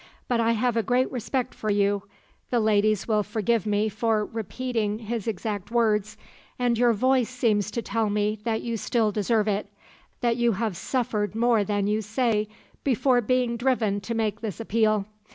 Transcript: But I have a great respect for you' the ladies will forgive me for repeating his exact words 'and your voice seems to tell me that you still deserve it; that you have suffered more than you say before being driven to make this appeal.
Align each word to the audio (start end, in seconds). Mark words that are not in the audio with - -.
But 0.27 0.39
I 0.39 0.53
have 0.53 0.75
a 0.75 0.81
great 0.81 1.11
respect 1.11 1.53
for 1.53 1.69
you' 1.69 2.01
the 2.49 2.59
ladies 2.59 3.07
will 3.07 3.21
forgive 3.21 3.67
me 3.67 3.87
for 3.87 4.25
repeating 4.25 4.97
his 4.97 5.27
exact 5.27 5.69
words 5.69 6.17
'and 6.57 6.75
your 6.75 6.91
voice 6.91 7.29
seems 7.29 7.69
to 7.69 7.83
tell 7.83 8.09
me 8.09 8.39
that 8.43 8.63
you 8.63 8.77
still 8.77 9.11
deserve 9.11 9.47
it; 9.47 9.71
that 10.21 10.37
you 10.37 10.53
have 10.53 10.75
suffered 10.75 11.35
more 11.35 11.63
than 11.63 11.85
you 11.85 12.01
say 12.01 12.47
before 12.83 13.21
being 13.21 13.57
driven 13.57 14.01
to 14.01 14.15
make 14.15 14.41
this 14.41 14.59
appeal. 14.59 15.05